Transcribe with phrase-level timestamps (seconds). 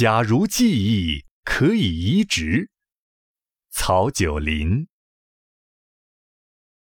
[0.00, 2.70] 假如记忆可以移植，
[3.68, 4.88] 曹九龄。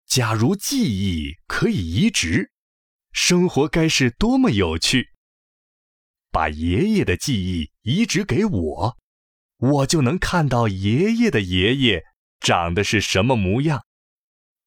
[0.05, 2.53] 假如记忆可以移植，
[3.11, 5.09] 生活该是多么有趣！
[6.31, 8.97] 把爷爷的记忆移植给我，
[9.57, 12.05] 我就能看到爷爷的爷爷
[12.39, 13.81] 长得是什么模样；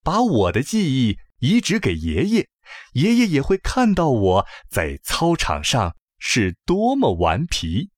[0.03, 2.49] 把我的记忆移植给爷爷，
[2.93, 7.92] 爷爷也会看到我在操场上是多么顽皮。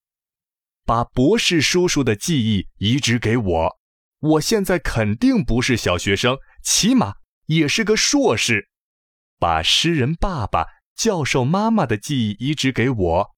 [0.87, 3.79] 把博士叔叔的记忆移植给我，
[4.21, 7.15] 我现在肯定不是小学生，起码
[7.47, 8.69] 也是个硕士。
[9.39, 13.31] 把诗人爸爸、教授妈妈的记忆移植给我，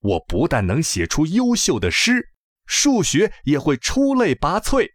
[0.00, 2.30] 我不但能写出优秀的诗，
[2.66, 4.88] 数学也会出类拔萃。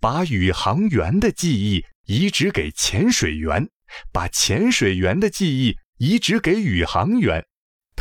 [0.00, 3.68] 把宇航员的记忆移植给潜水员，
[4.12, 7.44] 把潜水员的记忆移植给宇航员。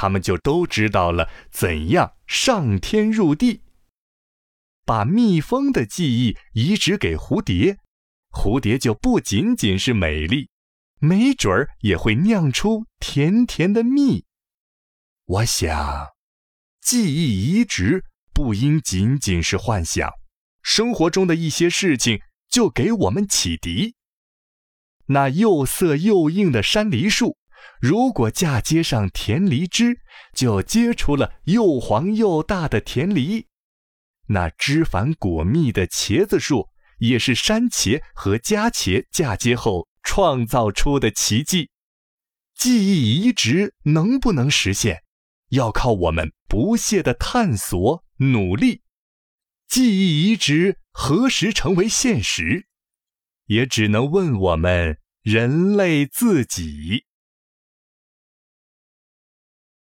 [0.01, 3.63] 他们就都知道了怎样上天入地。
[4.85, 7.79] 把蜜蜂的记忆移植给蝴蝶，
[8.31, 10.47] 蝴蝶就不仅仅是美丽，
[10.99, 14.23] 没准儿也会酿出甜甜的蜜。
[15.25, 16.07] 我想，
[16.79, 20.09] 记忆移植不应仅仅是幻想，
[20.63, 23.95] 生活中的一些事情就给我们启迪。
[25.07, 27.35] 那又涩又硬的山梨树。
[27.81, 29.99] 如果嫁接上甜梨汁，
[30.33, 33.47] 就结出了又黄又大的甜梨。
[34.27, 36.67] 那枝繁果密的茄子树，
[36.99, 41.69] 也是山茄和家茄嫁接后创造出的奇迹。
[42.55, 45.03] 记忆移植能不能实现，
[45.49, 48.81] 要靠我们不懈的探索努力。
[49.67, 52.67] 记忆移植何时成为现实，
[53.45, 57.05] 也只能问我们人类自己。